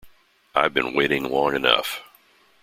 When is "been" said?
0.73-0.95